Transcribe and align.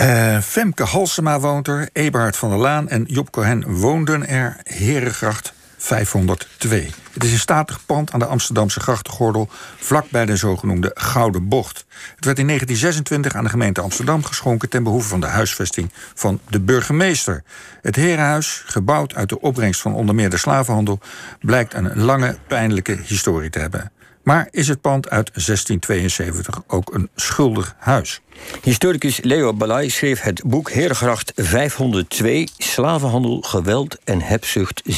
Uh, 0.00 0.38
Femke 0.38 0.84
Halsema 0.84 1.40
woont 1.40 1.68
er, 1.68 1.88
Eberhard 1.92 2.36
van 2.36 2.48
der 2.50 2.58
Laan 2.58 2.88
en 2.88 3.04
Job 3.04 3.30
Cohen 3.30 3.74
woonden 3.74 4.28
er. 4.28 4.56
Herengracht 4.62 5.52
502. 5.76 6.90
Het 7.12 7.24
is 7.24 7.32
een 7.32 7.38
statig 7.38 7.86
pand 7.86 8.12
aan 8.12 8.18
de 8.18 8.24
Amsterdamse 8.24 8.80
grachtengordel... 8.80 9.48
vlakbij 9.76 10.26
de 10.26 10.36
zogenoemde 10.36 10.90
Gouden 10.94 11.48
Bocht. 11.48 11.84
Het 12.16 12.24
werd 12.24 12.38
in 12.38 12.46
1926 12.46 13.34
aan 13.34 13.44
de 13.44 13.50
gemeente 13.50 13.80
Amsterdam 13.80 14.24
geschonken... 14.24 14.68
ten 14.68 14.82
behoeve 14.82 15.08
van 15.08 15.20
de 15.20 15.26
huisvesting 15.26 15.90
van 16.14 16.40
de 16.48 16.60
burgemeester. 16.60 17.42
Het 17.82 17.96
herenhuis, 17.96 18.62
gebouwd 18.66 19.14
uit 19.14 19.28
de 19.28 19.40
opbrengst 19.40 19.80
van 19.80 19.94
onder 19.94 20.14
meer 20.14 20.30
de 20.30 20.36
slavenhandel... 20.36 21.00
blijkt 21.40 21.74
een 21.74 21.98
lange, 21.98 22.38
pijnlijke 22.46 22.98
historie 23.02 23.50
te 23.50 23.58
hebben. 23.58 23.92
Maar 24.30 24.48
is 24.50 24.68
het 24.68 24.80
pand 24.80 25.10
uit 25.10 25.30
1672 25.32 26.62
ook 26.66 26.94
een 26.94 27.08
schuldig 27.16 27.74
huis? 27.78 28.20
Historicus 28.62 29.20
Leo 29.22 29.54
Balai 29.54 29.90
schreef 29.90 30.20
het 30.20 30.42
boek 30.44 30.70
Herengracht 30.70 31.32
502... 31.36 32.48
Slavenhandel, 32.58 33.40
geweld 33.40 33.98
en 34.04 34.20
hebzucht 34.20 34.82
1672-1927. 34.90 34.92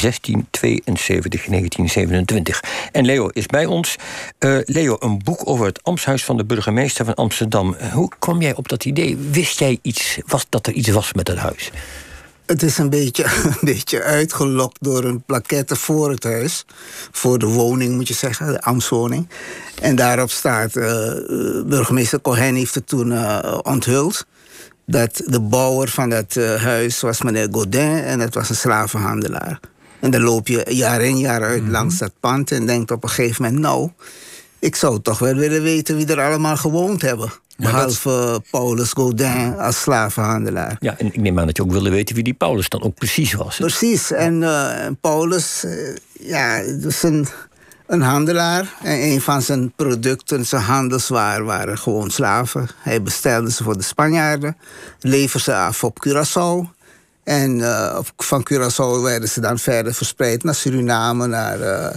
En 2.91 3.05
Leo 3.05 3.27
is 3.27 3.45
bij 3.45 3.65
ons. 3.65 3.95
Uh, 4.39 4.57
Leo, 4.65 4.95
een 4.99 5.21
boek 5.23 5.47
over 5.47 5.65
het 5.65 5.83
ambtshuis 5.83 6.23
van 6.23 6.37
de 6.37 6.45
burgemeester 6.45 7.05
van 7.05 7.13
Amsterdam. 7.13 7.75
Hoe 7.93 8.11
kwam 8.19 8.41
jij 8.41 8.55
op 8.55 8.69
dat 8.69 8.85
idee? 8.85 9.17
Wist 9.17 9.59
jij 9.59 9.79
iets, 9.81 10.17
was, 10.25 10.45
dat 10.49 10.67
er 10.67 10.73
iets 10.73 10.89
was 10.89 11.13
met 11.13 11.25
dat 11.25 11.37
huis? 11.37 11.71
Het 12.53 12.63
is 12.63 12.77
een 12.77 12.89
beetje, 12.89 13.23
een 13.43 13.57
beetje 13.61 14.01
uitgelokt 14.01 14.77
door 14.79 15.03
een 15.03 15.21
plaquette 15.21 15.75
voor 15.75 16.09
het 16.09 16.23
huis. 16.23 16.65
Voor 17.11 17.39
de 17.39 17.45
woning, 17.45 17.95
moet 17.95 18.07
je 18.07 18.13
zeggen, 18.13 18.47
de 18.47 18.61
ambtswoning. 18.61 19.27
En 19.81 19.95
daarop 19.95 20.29
staat, 20.31 20.75
uh, 20.75 21.13
burgemeester 21.65 22.21
Cohen 22.21 22.55
heeft 22.55 22.75
het 22.75 22.87
toen 22.87 23.11
uh, 23.11 23.59
onthuld... 23.63 24.25
dat 24.85 25.21
de 25.25 25.39
bouwer 25.39 25.89
van 25.89 26.09
dat 26.09 26.35
huis 26.57 27.01
was 27.01 27.21
meneer 27.21 27.47
Godin... 27.51 28.03
en 28.03 28.19
het 28.19 28.33
was 28.33 28.49
een 28.49 28.55
slavenhandelaar. 28.55 29.59
En 29.99 30.11
dan 30.11 30.21
loop 30.21 30.47
je 30.47 30.65
jaar 30.69 31.01
in 31.01 31.17
jaar 31.17 31.43
uit 31.43 31.63
mhm. 31.63 31.71
langs 31.71 31.97
dat 31.97 32.11
pand... 32.19 32.51
en 32.51 32.65
denkt 32.65 32.91
op 32.91 33.03
een 33.03 33.09
gegeven 33.09 33.43
moment, 33.43 33.61
nou... 33.61 33.89
ik 34.59 34.75
zou 34.75 35.01
toch 35.01 35.19
wel 35.19 35.35
willen 35.35 35.61
weten 35.63 35.95
wie 35.95 36.07
er 36.07 36.21
allemaal 36.21 36.57
gewoond 36.57 37.01
hebben. 37.01 37.31
Behalve 37.57 38.41
Paulus 38.51 38.91
Godin 38.91 39.55
als 39.57 39.81
slavenhandelaar. 39.81 40.77
Ja, 40.79 40.97
en 40.97 41.05
ik 41.05 41.17
neem 41.17 41.39
aan 41.39 41.45
dat 41.45 41.57
je 41.57 41.63
ook 41.63 41.71
wilde 41.71 41.89
weten 41.89 42.15
wie 42.15 42.23
die 42.23 42.33
Paulus 42.33 42.69
dan 42.69 42.81
ook 42.81 42.95
precies 42.95 43.33
was. 43.33 43.57
Precies. 43.57 44.11
En 44.11 44.41
uh, 44.41 44.87
Paulus, 45.01 45.63
uh, 45.65 45.95
ja, 46.19 46.63
dus 46.63 47.03
een, 47.03 47.27
een 47.87 48.01
handelaar. 48.01 48.73
En 48.81 49.03
een 49.03 49.21
van 49.21 49.41
zijn 49.41 49.71
producten, 49.75 50.45
zijn 50.45 50.61
handelswaar, 50.61 51.43
waren 51.43 51.77
gewoon 51.77 52.11
slaven. 52.11 52.67
Hij 52.77 53.01
bestelde 53.01 53.51
ze 53.51 53.63
voor 53.63 53.77
de 53.77 53.83
Spanjaarden, 53.83 54.57
leverde 54.99 55.43
ze 55.43 55.55
af 55.55 55.83
op 55.83 56.07
Curaçao. 56.07 56.81
En 57.23 57.57
uh, 57.59 57.99
van 58.17 58.47
Curaçao 58.51 59.01
werden 59.01 59.29
ze 59.29 59.39
dan 59.41 59.59
verder 59.59 59.93
verspreid 59.93 60.43
naar 60.43 60.55
Suriname, 60.55 61.27
naar 61.27 61.59
uh, 61.59 61.87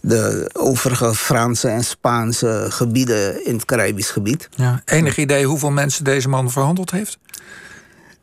de 0.00 0.50
overige 0.52 1.14
Franse 1.14 1.68
en 1.68 1.84
Spaanse 1.84 2.66
gebieden 2.68 3.46
in 3.46 3.54
het 3.54 3.64
Caribisch 3.64 4.10
gebied. 4.10 4.48
Ja. 4.56 4.82
Enig 4.84 5.16
idee 5.16 5.46
hoeveel 5.46 5.70
mensen 5.70 6.04
deze 6.04 6.28
man 6.28 6.50
verhandeld 6.50 6.90
heeft? 6.90 7.18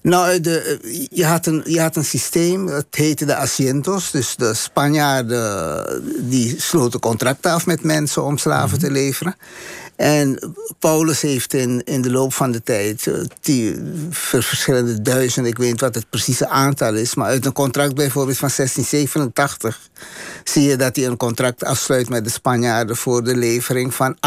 Nou, 0.02 0.40
de, 0.40 0.80
je, 1.12 1.26
had 1.26 1.46
een, 1.46 1.62
je 1.66 1.82
had 1.82 1.96
een 1.96 2.06
systeem, 2.06 2.68
het 2.68 2.86
heette 2.96 3.26
de 3.26 3.36
asientos. 3.36 4.12
Dus 4.12 4.36
de 4.36 4.54
Spanjaarden 4.54 6.30
die 6.30 6.62
sloten 6.62 7.00
contracten 7.00 7.52
af 7.52 7.66
met 7.66 7.84
mensen 7.84 8.24
om 8.24 8.38
slaven 8.38 8.78
mhm. 8.78 8.86
te 8.86 8.92
leveren. 8.92 9.36
En 10.02 10.54
Paulus 10.80 11.22
heeft 11.22 11.54
in, 11.54 11.82
in 11.84 12.02
de 12.02 12.12
loop 12.12 12.34
van 12.34 12.52
de 12.52 12.64
tijd 12.64 13.08
eh, 13.08 13.14
die 13.42 13.76
verschillende 14.10 15.02
duizenden, 15.02 15.52
ik 15.52 15.58
weet 15.58 15.72
niet 15.72 15.82
wat 15.82 15.96
het 15.96 16.10
precieze 16.10 16.48
aantal 16.48 16.94
is, 16.94 17.16
maar 17.16 17.28
uit 17.28 17.46
een 17.46 17.54
contract 17.54 17.96
bijvoorbeeld 17.96 18.38
van 18.38 18.50
1687 18.56 19.80
zie 20.44 20.64
je 20.64 20.76
dat 20.76 20.96
hij 20.96 21.06
een 21.06 21.18
contract 21.18 21.64
afsluit 21.64 22.10
met 22.10 22.24
de 22.24 22.30
Spanjaarden 22.30 22.96
voor 22.96 23.24
de 23.24 23.36
levering 23.36 23.94
van 23.94 24.16
18.000 24.16 24.22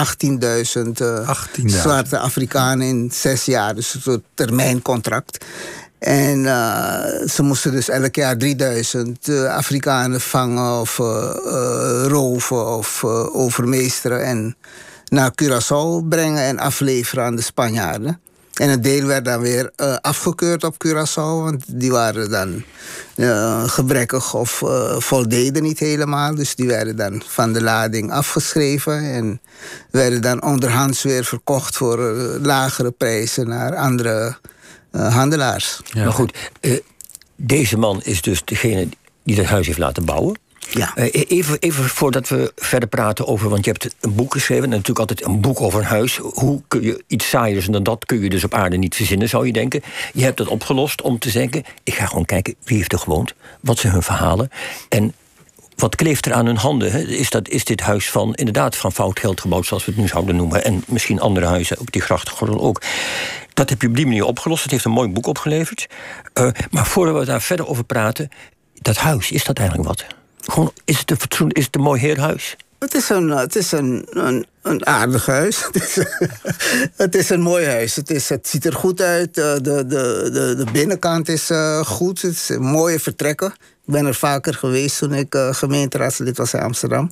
uh, 1.02 1.30
zwarte 1.66 2.18
Afrikanen 2.18 2.86
in 2.86 3.10
zes 3.12 3.44
jaar. 3.44 3.74
Dus 3.74 3.94
een 3.94 4.00
soort 4.00 4.24
termijncontract. 4.34 5.44
En 5.98 6.38
uh, 6.38 7.04
ze 7.26 7.42
moesten 7.42 7.70
dus 7.70 7.88
elk 7.88 8.14
jaar 8.14 8.36
3000 8.36 9.28
uh, 9.28 9.44
eh, 9.44 9.54
Afrikanen 9.54 10.20
vangen 10.20 10.80
of 10.80 10.98
roven 12.06 12.66
of 12.66 13.04
overmeesteren. 13.32 14.24
En 14.24 14.56
naar 15.14 15.32
Curaçao 15.42 16.08
brengen 16.08 16.42
en 16.42 16.58
afleveren 16.58 17.24
aan 17.24 17.36
de 17.36 17.42
Spanjaarden. 17.42 18.20
En 18.54 18.68
een 18.68 18.80
deel 18.80 19.06
werd 19.06 19.24
dan 19.24 19.40
weer 19.40 19.70
uh, 19.76 19.96
afgekeurd 20.00 20.64
op 20.64 20.74
Curaçao, 20.86 21.42
want 21.42 21.64
die 21.66 21.90
waren 21.90 22.30
dan 22.30 22.62
uh, 23.16 23.68
gebrekkig 23.68 24.34
of 24.34 24.60
uh, 24.60 24.98
voldeden 24.98 25.62
niet 25.62 25.78
helemaal. 25.78 26.34
Dus 26.34 26.54
die 26.54 26.66
werden 26.66 26.96
dan 26.96 27.22
van 27.26 27.52
de 27.52 27.62
lading 27.62 28.12
afgeschreven 28.12 29.12
en 29.12 29.40
werden 29.90 30.22
dan 30.22 30.42
onderhands 30.42 31.02
weer 31.02 31.24
verkocht 31.24 31.76
voor 31.76 31.98
lagere 32.42 32.90
prijzen 32.90 33.48
naar 33.48 33.76
andere 33.76 34.36
handelaars. 34.90 35.80
Ja. 35.84 36.04
Maar 36.04 36.12
goed, 36.12 36.50
deze 37.36 37.78
man 37.78 38.00
is 38.02 38.22
dus 38.22 38.44
degene 38.44 38.88
die 39.24 39.36
het 39.36 39.46
huis 39.46 39.66
heeft 39.66 39.78
laten 39.78 40.04
bouwen. 40.04 40.38
Ja. 40.70 40.92
Uh, 40.96 41.08
even, 41.12 41.58
even 41.58 41.84
voordat 41.84 42.28
we 42.28 42.52
verder 42.56 42.88
praten 42.88 43.26
over, 43.26 43.48
want 43.48 43.64
je 43.64 43.70
hebt 43.70 43.94
een 44.00 44.14
boek 44.14 44.32
geschreven, 44.32 44.64
en 44.64 44.70
natuurlijk 44.70 44.98
altijd 44.98 45.24
een 45.24 45.40
boek 45.40 45.60
over 45.60 45.80
een 45.80 45.86
huis. 45.86 46.16
Hoe 46.16 46.62
kun 46.68 46.82
je 46.82 47.04
iets 47.06 47.28
saaiers 47.28 47.66
dan 47.66 47.82
dat 47.82 48.06
kun 48.06 48.20
je 48.20 48.28
dus 48.28 48.44
op 48.44 48.54
aarde 48.54 48.76
niet 48.76 48.94
verzinnen, 48.94 49.28
zou 49.28 49.46
je 49.46 49.52
denken. 49.52 49.82
Je 50.12 50.24
hebt 50.24 50.38
het 50.38 50.48
opgelost 50.48 51.02
om 51.02 51.18
te 51.18 51.30
zeggen: 51.30 51.64
ik 51.82 51.94
ga 51.94 52.06
gewoon 52.06 52.24
kijken 52.24 52.54
wie 52.64 52.76
heeft 52.76 52.92
er 52.92 52.98
gewoond, 52.98 53.34
wat 53.60 53.78
zijn 53.78 53.92
hun 53.92 54.02
verhalen 54.02 54.50
en 54.88 55.14
wat 55.76 55.96
kleeft 55.96 56.26
er 56.26 56.32
aan 56.32 56.46
hun 56.46 56.56
handen? 56.56 57.08
Is, 57.08 57.30
dat, 57.30 57.48
is 57.48 57.64
dit 57.64 57.80
huis 57.80 58.10
van 58.10 58.34
inderdaad 58.34 58.76
van 58.76 58.92
fout 58.92 59.18
geld 59.18 59.40
gebouwd, 59.40 59.66
zoals 59.66 59.84
we 59.84 59.90
het 59.90 60.00
nu 60.00 60.08
zouden 60.08 60.36
noemen, 60.36 60.64
en 60.64 60.84
misschien 60.86 61.20
andere 61.20 61.46
huizen, 61.46 61.78
ook 61.78 61.92
die 61.92 62.02
grachtgordel 62.02 62.60
ook. 62.60 62.82
Dat 63.54 63.70
heb 63.70 63.82
je 63.82 63.88
op 63.88 63.96
die 63.96 64.06
manier 64.06 64.24
opgelost. 64.24 64.62
Het 64.62 64.72
heeft 64.72 64.84
een 64.84 64.90
mooi 64.90 65.08
boek 65.08 65.26
opgeleverd. 65.26 65.86
Uh, 66.34 66.48
maar 66.70 66.86
voordat 66.86 67.18
we 67.18 67.24
daar 67.24 67.42
verder 67.42 67.66
over 67.66 67.84
praten, 67.84 68.28
dat 68.74 68.96
huis, 68.96 69.30
is 69.30 69.44
dat 69.44 69.58
eigenlijk 69.58 69.88
wat? 69.88 70.06
Gewoon, 70.44 70.72
is 70.84 70.98
het 70.98 71.10
een 71.10 71.50
is 71.50 71.64
het 71.64 71.74
een 71.74 71.80
mooi 71.80 72.00
heerhuis? 72.00 72.56
Het 72.78 72.94
is 72.94 73.08
een, 73.08 73.28
het 73.28 73.56
is 73.56 73.72
een, 73.72 74.06
een, 74.10 74.46
een 74.62 74.86
aardig 74.86 75.26
huis. 75.26 75.62
Het 76.96 77.14
is, 77.14 77.30
een 77.30 77.40
mooi 77.40 77.66
huis. 77.66 77.96
Het, 77.96 78.10
is, 78.10 78.28
het 78.28 78.48
ziet 78.48 78.64
er 78.64 78.72
goed 78.72 79.00
uit. 79.00 79.34
De, 79.34 79.58
de, 79.62 79.86
de, 79.86 80.54
de 80.56 80.66
binnenkant 80.72 81.28
is 81.28 81.50
uh, 81.50 81.80
goed. 81.80 82.22
Het 82.22 82.32
is 82.32 82.56
mooie 82.58 83.00
vertrekken. 83.00 83.54
Ik 83.86 83.92
ben 83.92 84.06
er 84.06 84.14
vaker 84.14 84.54
geweest 84.54 84.98
toen 84.98 85.12
ik 85.12 85.36
gemeenteraadslid 85.50 86.36
was 86.36 86.54
in 86.54 86.60
Amsterdam. 86.60 87.10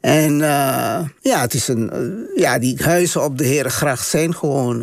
En 0.00 0.38
ja, 1.20 1.40
het 1.40 1.54
is 1.54 1.68
een, 1.68 1.90
ja, 2.34 2.58
die 2.58 2.82
huizen 2.82 3.24
op 3.24 3.38
de 3.38 3.44
Herengracht 3.44 4.08
zijn 4.08 4.34
gewoon 4.34 4.82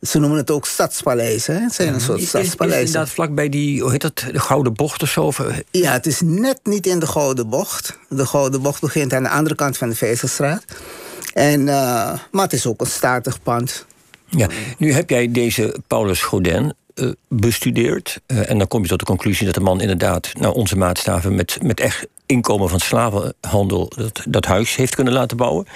ze 0.00 0.18
noemen 0.18 0.38
het 0.38 0.50
ook 0.50 0.66
stadspaleizen. 0.66 1.54
Hè? 1.54 1.60
Het 1.60 1.74
zijn 1.74 1.94
een 1.94 2.00
soort 2.00 2.22
stadspaleizen. 2.22 2.82
Is, 2.82 2.86
inderdaad 2.86 3.14
vlakbij 3.14 3.48
die, 3.48 3.82
hoe 3.82 3.90
heet 3.90 4.00
dat, 4.00 4.24
de 4.32 4.40
Gouden 4.40 4.74
Bocht 4.74 5.02
of 5.02 5.10
zo? 5.10 5.32
Ja, 5.70 5.92
het 5.92 6.06
is 6.06 6.20
net 6.24 6.60
niet 6.62 6.86
in 6.86 6.98
de 6.98 7.06
Gouden 7.06 7.48
Bocht. 7.48 7.98
De 8.08 8.26
Gouden 8.26 8.62
Bocht 8.62 8.80
begint 8.80 9.12
aan 9.12 9.22
de 9.22 9.28
andere 9.28 9.54
kant 9.54 9.76
van 9.76 9.88
de 9.88 9.94
Vezelstraat. 9.94 10.64
En, 11.32 11.60
uh, 11.60 11.66
maar 12.30 12.42
het 12.42 12.52
is 12.52 12.66
ook 12.66 12.80
een 12.80 12.86
statig 12.86 13.42
pand. 13.42 13.86
Ja, 14.26 14.48
nu 14.78 14.92
heb 14.92 15.10
jij 15.10 15.32
deze 15.32 15.76
Paulus 15.86 16.22
Godin 16.22 16.74
uh, 16.94 17.12
bestudeerd. 17.28 18.20
Uh, 18.26 18.50
en 18.50 18.58
dan 18.58 18.68
kom 18.68 18.82
je 18.82 18.88
tot 18.88 18.98
de 18.98 19.04
conclusie 19.04 19.46
dat 19.46 19.54
de 19.54 19.60
man 19.60 19.80
inderdaad... 19.80 20.32
naar 20.38 20.50
onze 20.50 20.76
maatstaven 20.76 21.34
met, 21.34 21.58
met 21.62 21.80
echt 21.80 22.06
inkomen 22.26 22.68
van 22.68 22.80
slavenhandel... 22.80 23.92
dat, 23.96 24.22
dat 24.28 24.44
huis 24.44 24.76
heeft 24.76 24.94
kunnen 24.94 25.12
laten 25.12 25.36
bouwen. 25.36 25.66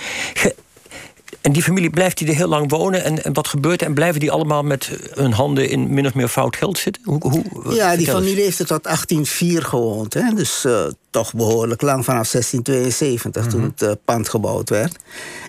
En 1.40 1.52
die 1.52 1.62
familie 1.62 1.90
blijft 1.90 2.18
die 2.18 2.28
er 2.28 2.34
heel 2.34 2.48
lang 2.48 2.70
wonen? 2.70 3.04
En, 3.04 3.24
en 3.24 3.32
wat 3.32 3.48
gebeurt 3.48 3.80
er? 3.80 3.86
En 3.86 3.94
blijven 3.94 4.20
die 4.20 4.30
allemaal 4.30 4.62
met 4.62 4.90
hun 5.10 5.32
handen 5.32 5.68
in 5.68 5.94
min 5.94 6.06
of 6.06 6.14
meer 6.14 6.28
fout 6.28 6.56
geld 6.56 6.78
zitten? 6.78 7.02
Hoe, 7.04 7.20
hoe, 7.20 7.74
ja, 7.74 7.96
die 7.96 8.06
familie 8.06 8.42
heeft 8.42 8.58
er 8.58 8.66
tot 8.66 8.84
1804 8.84 9.62
gewoond. 9.62 10.14
Hè? 10.14 10.34
Dus 10.34 10.64
uh, 10.66 10.84
toch 11.10 11.34
behoorlijk 11.34 11.82
lang, 11.82 12.04
vanaf 12.04 12.30
1672, 12.30 13.46
toen 13.46 13.60
mhm. 13.60 13.70
het 13.70 13.82
uh, 13.82 13.90
pand 14.04 14.28
gebouwd 14.28 14.68
werd. 14.68 14.96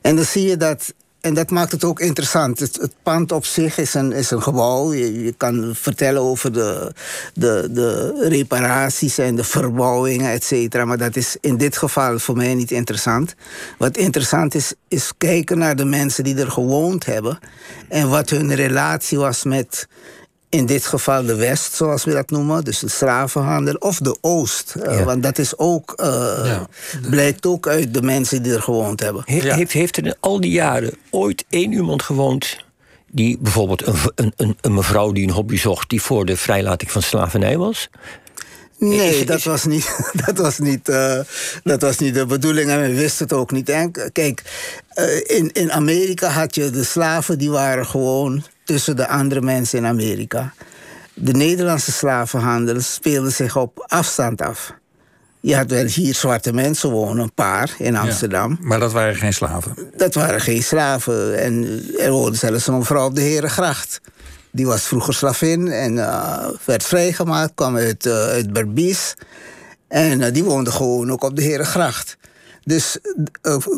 En 0.02 0.16
dan 0.16 0.26
zie 0.26 0.48
je 0.48 0.58
dat 0.58 0.94
en 1.22 1.34
dat 1.34 1.50
maakt 1.50 1.72
het 1.72 1.84
ook 1.84 2.00
interessant. 2.00 2.60
Het, 2.60 2.94
pand 3.04 3.32
op 3.32 3.46
zich 3.46 3.78
is 3.78 3.94
een, 3.94 4.12
is 4.12 4.32
een 4.32 4.42
gebouw. 4.42 4.94
Je, 4.94 5.24
je, 5.24 5.32
kan 5.32 5.72
vertellen 5.76 6.22
over 6.22 6.54
de, 6.54 6.94
de, 7.34 7.70
de 7.72 8.16
reparaties 8.30 9.18
en 9.18 9.36
de 9.36 9.44
verbouwingen, 9.44 10.32
et 10.32 10.44
cetera. 10.44 10.86
Maar 10.86 10.98
dat 10.98 11.16
is 11.16 11.38
in 11.42 11.58
dit 11.58 11.78
geval 11.78 12.20
voor 12.20 12.36
mij 12.36 12.54
niet 12.54 12.72
interessant. 12.72 13.36
Wat 13.78 13.98
interessant 13.98 14.56
is, 14.56 14.74
is 14.88 15.12
kijken 15.18 15.58
naar 15.58 15.76
de 15.76 15.86
mensen 15.86 16.24
die 16.24 16.38
er 16.38 16.52
gewoond 16.52 17.06
hebben. 17.06 17.40
En 17.90 18.10
wat 18.10 18.30
hun 18.30 18.56
relatie 18.56 19.18
was 19.18 19.44
met 19.44 19.88
in 20.52 20.66
dit 20.66 20.86
geval 20.86 21.26
de 21.26 21.36
West, 21.36 21.74
zoals 21.74 22.04
we 22.04 22.12
dat 22.12 22.30
noemen, 22.30 22.64
dus 22.64 22.80
de 22.80 22.90
slavenhandel, 22.90 23.74
of 23.74 23.98
de 23.98 24.18
Oost. 24.22 24.76
Uh, 24.78 25.04
want 25.04 25.24
dat 25.24 25.38
is 25.38 25.58
ook, 25.58 25.94
uh, 26.02 26.62
blijkt 27.10 27.46
ook 27.46 27.68
uit 27.68 27.94
de 27.94 28.02
mensen 28.02 28.44
die 28.44 28.54
er 28.54 28.62
gewoond 28.62 29.00
hebben. 29.00 29.24
heeft, 29.26 29.72
heeft 29.72 29.98
er 29.98 30.06
in 30.06 30.16
al 30.20 30.42
die 30.42 30.52
jaren 30.52 30.94
ooit 31.10 31.46
één 31.50 31.72
iemand 31.72 32.04
gewoond 32.04 32.58
die 33.12 33.38
bijvoorbeeld 33.40 33.88
een, 33.88 34.34
een, 34.36 34.58
een, 34.62 34.74
mevrouw 34.74 35.12
die 35.12 35.24
een 35.28 35.34
hobby 35.34 35.58
zocht, 35.58 35.90
die 35.90 36.02
voor 36.02 36.26
de 36.26 36.38
vrijlating 36.38 36.92
van 36.92 37.02
slavernij 37.02 37.58
was? 37.58 37.90
Nee, 38.78 39.26
dat, 39.26 39.44
was 39.44 39.66
niet, 39.66 39.96
dat, 40.26 40.38
was 40.38 40.60
niet, 40.60 40.90
uh, 40.90 41.20
dat 41.64 41.82
was 41.82 41.98
niet 41.98 42.14
de 42.14 42.26
bedoeling 42.26 42.70
en 42.70 42.82
we 42.82 42.94
wisten 42.94 43.24
het 43.24 43.34
ook 43.34 43.52
niet. 43.52 43.70
En 43.70 43.92
kijk, 44.12 44.44
uh, 44.96 45.38
in, 45.38 45.52
in 45.52 45.72
Amerika 45.72 46.30
had 46.30 46.56
je 46.56 46.70
de 46.70 46.84
slaven, 46.84 47.38
die 47.38 47.50
waren 47.50 47.86
gewoon 47.86 48.44
tussen 48.64 48.96
de 48.96 49.08
andere 49.08 49.42
mensen 49.42 49.78
in 49.78 49.86
Amerika. 49.86 50.54
De 51.14 51.34
Nederlandse 51.34 51.92
slavenhandel 51.92 52.82
speelde 52.82 53.30
zich 53.30 53.58
op 53.58 53.86
afstand 53.88 54.42
af. 54.42 54.74
Je 55.40 55.56
had 55.56 55.72
wel 55.72 55.86
hier 55.86 56.14
zwarte 56.14 56.54
mensen 56.54 56.90
wonen, 56.90 57.24
een 57.24 57.34
paar 57.34 57.76
in 57.78 57.96
Amsterdam. 57.96 58.58
maar 58.62 58.80
dat 58.80 58.92
waren 58.92 59.16
geen 59.16 59.34
slaven? 59.34 59.76
Dat 59.98 60.14
waren 60.14 60.42
geen 60.42 60.64
slaven. 60.64 61.40
En 61.40 61.84
er 62.00 62.12
woonde 62.12 62.38
zelfs 62.38 62.68
een 62.68 62.86
vrouw 62.86 63.06
op 63.06 63.16
de 63.16 63.22
Herengracht. 63.22 64.02
Die 64.52 64.66
was 64.66 64.82
vroeger 64.82 65.14
slavin 65.14 65.68
en 65.68 65.96
uh, 65.96 66.48
werd 66.66 66.84
vrijgemaakt, 66.84 67.52
kwam 67.56 67.78
uit, 67.78 68.06
uh, 68.06 68.14
uit 68.14 68.54
Berbice. 68.54 69.16
En 69.88 70.20
uh, 70.20 70.34
die 70.34 70.44
woonde 70.44 70.72
gewoon 70.72 71.12
ook 71.12 71.24
op 71.24 71.36
de 71.36 71.42
Herengracht. 71.42 72.18
Dus 72.64 72.98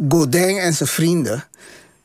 Godin 0.10 0.58
en 0.58 0.74
zijn 0.74 0.90
vrienden 0.90 1.44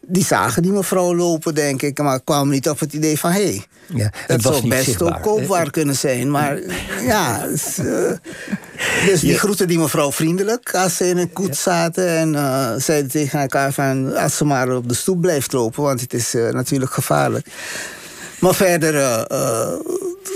die 0.08 0.25
zagen 0.25 0.62
die 0.62 0.72
mevrouw 0.72 1.14
lopen, 1.14 1.55
denk 1.55 1.82
ik, 1.82 1.99
maar 1.99 2.20
kwamen 2.20 2.52
niet 2.52 2.69
op 2.69 2.81
het 2.81 2.93
idee 2.93 3.19
van 3.19 3.31
hé, 3.31 3.44
hey, 3.44 3.64
ja, 3.94 4.12
dat 4.26 4.43
zou 4.43 4.69
best 4.69 4.84
zichtbaar, 4.84 5.16
ook 5.16 5.22
koopbaar 5.22 5.70
kunnen 5.70 5.96
zijn. 5.96 6.31
Maar 6.31 6.58
ja, 7.12 7.46
dus, 7.46 7.78
uh, 7.78 8.10
dus 9.06 9.20
die 9.20 9.32
ja. 9.32 9.38
groeten 9.38 9.69
die 9.69 9.78
mevrouw 9.78 10.12
vriendelijk 10.12 10.75
als 10.75 10.96
ze 10.96 11.08
in 11.08 11.16
een 11.16 11.32
koets 11.32 11.62
zaten 11.62 12.08
en 12.08 12.32
uh, 12.34 12.72
zeiden 12.76 13.10
tegen 13.10 13.40
elkaar 13.40 13.72
van 13.72 14.16
als 14.16 14.37
ze 14.37 14.44
maar 14.44 14.76
op 14.76 14.88
de 14.88 14.94
stoep 14.94 15.20
blijft 15.20 15.52
lopen, 15.52 15.82
want 15.82 16.00
het 16.00 16.14
is 16.14 16.34
uh, 16.34 16.50
natuurlijk 16.50 16.93
gevaarlijk. 16.93 17.46
Maar 18.38 18.54
verder 18.54 19.26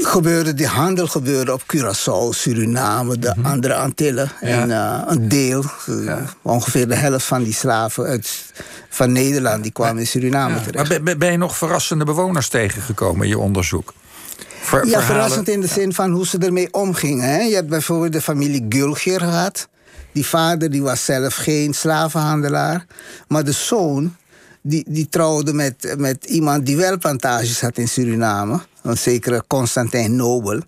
gebeurde, 0.03 0.55
die 0.55 0.67
handel 0.67 1.07
gebeurde 1.07 1.53
op 1.53 1.63
Curaçao, 1.63 2.31
Suriname, 2.31 3.19
de 3.19 3.33
mm 3.37 3.43
-hmm. 3.43 3.53
andere 3.53 3.75
Antillen. 3.75 4.31
Ja. 4.41 4.47
En 4.49 4.69
uh, 4.69 5.03
een 5.07 5.29
deel, 5.29 5.65
ja. 5.87 6.25
ongeveer 6.43 6.89
de 6.89 6.95
helft 6.95 7.27
van 7.27 7.43
die 7.43 7.55
slaven 7.55 8.05
uit, 8.05 8.53
van 8.89 9.13
Nederland, 9.13 9.63
die 9.63 9.73
kwamen 9.73 9.99
in 9.99 10.07
Suriname 10.07 10.63
terecht. 10.63 10.89
Maar 10.89 11.03
ben, 11.03 11.19
ben 11.19 11.31
je 11.31 11.39
nog 11.39 11.57
verrassende 11.57 12.05
bewoners 12.05 12.49
tegengekomen 12.49 13.23
in 13.23 13.29
je 13.29 13.39
onderzoek? 13.39 13.93
Ver, 14.61 14.87
ja, 14.87 15.03
verrassend 15.03 15.49
in 15.49 15.61
de 15.61 15.67
zin 15.67 15.93
van 15.93 16.11
hoe 16.11 16.27
ze 16.27 16.39
ermee 16.39 16.73
omgingen. 16.73 17.29
Hè? 17.29 17.41
Je 17.41 17.55
hebt 17.55 17.69
bijvoorbeeld 17.69 18.13
de 18.13 18.21
familie 18.21 18.67
Gulgier 18.69 19.21
gehad. 19.21 19.69
Die 20.13 20.27
vader 20.27 20.71
die 20.71 20.83
was 20.83 21.05
zelf 21.05 21.35
geen 21.35 21.75
slavenhandelaar. 21.75 22.87
Maar 23.29 23.45
de 23.45 23.53
zoon 23.53 24.17
die, 24.63 24.85
die 24.89 25.09
trouwde 25.09 25.53
met, 25.53 25.95
met 25.99 26.25
iemand 26.25 26.67
die 26.67 26.77
wel 26.77 26.99
plantages 26.99 27.61
had 27.61 27.79
in 27.79 27.89
Suriname. 27.89 28.61
Een 28.83 28.99
zekere 28.99 29.45
Constantijn 29.47 30.17
Nobel. 30.17 30.61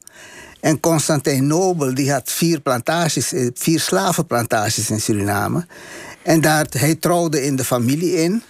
En 0.60 0.80
Constantijn 0.80 1.46
Nobel 1.46 1.94
die 1.94 2.12
had 2.12 2.30
vier, 2.30 2.60
plantages, 2.60 3.32
eh, 3.32 3.48
vier 3.54 3.80
slavenplantages 3.80 4.90
in 4.90 5.00
Suriname. 5.00 5.66
En 6.22 6.40
daar, 6.40 6.66
hij 6.70 6.94
trouwde 6.94 7.44
in 7.44 7.56
de 7.56 7.64
familie 7.64 8.12
in. 8.12 8.42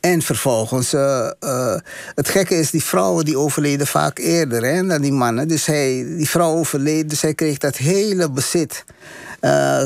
En 0.00 0.22
vervolgens, 0.22 0.94
uh, 0.94 1.30
uh, 1.40 1.76
het 2.14 2.28
gekke 2.28 2.54
is, 2.54 2.70
die 2.70 2.84
vrouwen 2.84 3.24
die 3.24 3.38
overleden 3.38 3.86
vaak 3.86 4.18
eerder 4.18 4.64
hè, 4.64 4.86
dan 4.86 5.02
die 5.02 5.12
mannen. 5.12 5.48
Dus 5.48 5.66
hij, 5.66 6.04
die 6.16 6.28
vrouw 6.28 6.52
overleed, 6.54 7.10
dus 7.10 7.20
hij 7.20 7.34
kreeg 7.34 7.58
dat 7.58 7.76
hele 7.76 8.30
bezit. 8.30 8.84
Uh, 9.40 9.82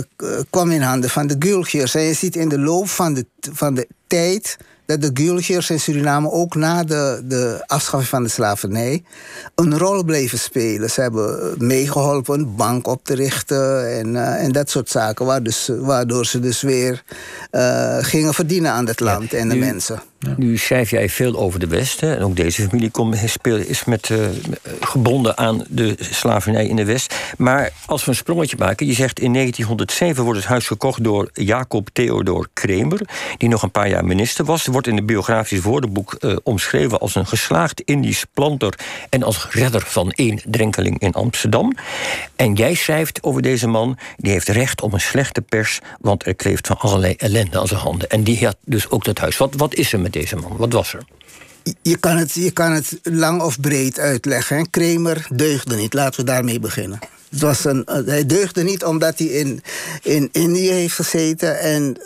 kwam 0.50 0.70
in 0.70 0.82
handen 0.82 1.10
van 1.10 1.26
de 1.26 1.36
Gulgiers. 1.38 1.94
En 1.94 2.02
je 2.02 2.14
ziet 2.14 2.36
in 2.36 2.48
de 2.48 2.58
loop 2.58 2.88
van 2.88 3.14
de, 3.14 3.26
van 3.52 3.74
de 3.74 3.88
tijd 4.06 4.56
dat 4.86 5.00
de 5.00 5.10
Gulgers 5.14 5.70
in 5.70 5.80
Suriname 5.80 6.30
ook 6.30 6.54
na 6.54 6.84
de, 6.84 7.22
de 7.24 7.62
afschaffing 7.66 8.10
van 8.10 8.22
de 8.22 8.28
slavernij 8.28 9.02
een 9.54 9.78
rol 9.78 10.04
bleven 10.04 10.38
spelen. 10.38 10.90
Ze 10.90 11.00
hebben 11.00 11.54
meegeholpen 11.58 12.38
een 12.38 12.54
bank 12.56 12.86
op 12.86 13.00
te 13.04 13.14
richten 13.14 13.92
en, 13.98 14.14
uh, 14.14 14.44
en 14.44 14.52
dat 14.52 14.70
soort 14.70 14.90
zaken, 14.90 15.26
waar 15.26 15.42
dus, 15.42 15.70
waardoor 15.78 16.26
ze 16.26 16.40
dus 16.40 16.60
weer 16.60 17.02
uh, 17.52 17.96
gingen 18.00 18.34
verdienen 18.34 18.70
aan 18.70 18.86
het 18.86 19.00
land 19.00 19.30
ja, 19.30 19.38
en 19.38 19.48
de 19.48 19.54
nu, 19.54 19.60
mensen. 19.60 20.02
Nu 20.36 20.56
schrijf 20.56 20.90
jij 20.90 21.08
veel 21.08 21.36
over 21.36 21.60
de 21.60 21.66
West. 21.66 22.00
Hè? 22.00 22.16
En 22.16 22.22
ook 22.22 22.36
deze 22.36 22.62
familie 22.62 22.90
komt, 22.90 23.16
is 23.44 23.84
met, 23.84 24.08
uh, 24.08 24.18
gebonden 24.80 25.38
aan 25.38 25.64
de 25.68 25.96
slavernij 26.00 26.66
in 26.66 26.76
de 26.76 26.84
West. 26.84 27.14
Maar 27.38 27.70
als 27.86 28.04
we 28.04 28.10
een 28.10 28.16
sprongetje 28.16 28.56
maken, 28.58 28.86
je 28.86 28.92
zegt 28.92 29.20
in 29.20 29.32
1907 29.32 30.24
wordt 30.24 30.38
het 30.38 30.48
huis 30.48 30.66
gekocht 30.66 31.04
door 31.04 31.30
Jacob 31.32 31.88
Theodor 31.92 32.48
Kremer, 32.52 33.00
die 33.38 33.48
nog 33.48 33.62
een 33.62 33.70
paar 33.70 33.88
jaar 33.88 34.04
minister 34.04 34.44
was. 34.44 34.66
Wordt 34.66 34.86
in 34.86 34.96
het 34.96 35.06
biografisch 35.06 35.60
woordenboek 35.60 36.16
uh, 36.20 36.36
omschreven 36.42 36.98
als 36.98 37.14
een 37.14 37.26
geslaagd 37.26 37.80
Indisch 37.80 38.24
planter 38.32 38.78
en 39.08 39.22
als 39.22 39.46
redder 39.50 39.82
van 39.86 40.10
één 40.10 40.40
drenkeling 40.44 40.98
in 40.98 41.12
Amsterdam. 41.12 41.74
En 42.36 42.54
jij 42.54 42.74
schrijft 42.74 43.22
over 43.22 43.42
deze 43.42 43.68
man, 43.68 43.98
die 44.16 44.32
heeft 44.32 44.48
recht 44.48 44.82
op 44.82 44.92
een 44.92 45.00
slechte 45.00 45.42
pers, 45.42 45.80
want 46.00 46.26
er 46.26 46.34
kleeft 46.34 46.66
van 46.66 46.78
allerlei 46.78 47.14
ellende 47.16 47.58
aan 47.58 47.66
zijn 47.66 47.80
handen. 47.80 48.08
En 48.08 48.22
die 48.22 48.44
had 48.44 48.56
dus 48.64 48.90
ook 48.90 49.04
dat 49.04 49.18
huis. 49.18 49.36
Wat, 49.36 49.54
wat 49.54 49.74
is 49.74 49.92
er 49.92 50.00
met 50.00 50.15
deze 50.18 50.36
man? 50.36 50.56
Wat 50.56 50.72
was 50.72 50.94
er? 50.94 51.04
Je 51.82 51.96
kan 51.96 52.16
het, 52.16 52.32
je 52.32 52.50
kan 52.50 52.72
het 52.72 52.98
lang 53.02 53.42
of 53.42 53.60
breed 53.60 53.98
uitleggen. 53.98 54.70
Kramer 54.70 55.26
deugde 55.30 55.76
niet. 55.76 55.94
Laten 55.94 56.20
we 56.20 56.26
daarmee 56.26 56.60
beginnen. 56.60 56.98
Het 57.30 57.40
was 57.40 57.64
een, 57.64 57.82
hij 58.06 58.26
deugde 58.26 58.62
niet 58.62 58.84
omdat 58.84 59.18
hij 59.18 59.26
in, 59.26 59.62
in 60.02 60.28
Indië 60.32 60.70
heeft 60.70 60.94
gezeten 60.94 61.58
en 61.60 61.96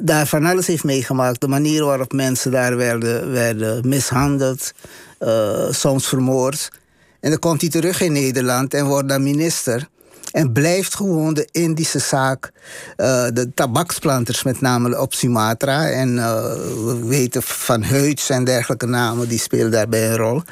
daar 0.00 0.26
van 0.26 0.44
alles 0.44 0.66
heeft 0.66 0.84
meegemaakt. 0.84 1.40
De 1.40 1.48
manier 1.48 1.84
waarop 1.84 2.12
mensen 2.12 2.50
daar 2.50 2.76
werden, 2.76 3.32
werden 3.32 3.88
mishandeld, 3.88 4.72
uh, 5.20 5.70
soms 5.70 6.08
vermoord. 6.08 6.70
En 7.20 7.30
dan 7.30 7.38
komt 7.38 7.60
hij 7.60 7.70
terug 7.70 8.00
in 8.00 8.12
Nederland 8.12 8.74
en 8.74 8.86
wordt 8.86 9.08
dan 9.08 9.22
minister. 9.22 9.88
En 10.36 10.52
blijft 10.52 10.94
gewoon 10.94 11.34
de 11.34 11.48
Indische 11.52 11.98
zaak, 11.98 12.50
uh, 12.96 13.26
de 13.32 13.54
tabaksplanters 13.54 14.42
met 14.42 14.60
name 14.60 15.00
op 15.00 15.14
Sumatra. 15.14 15.88
En 15.88 16.16
uh, 16.16 16.42
we 16.84 17.00
weten 17.04 17.42
van 17.42 17.82
Heuts 17.82 18.30
en 18.30 18.44
dergelijke 18.44 18.86
namen, 18.86 19.28
die 19.28 19.38
spelen 19.38 19.70
daarbij 19.70 20.08
een 20.08 20.16
rol. 20.16 20.42